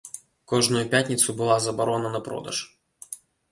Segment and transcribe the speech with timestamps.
[0.53, 2.65] Кожную пятніцу была забарона на продаж.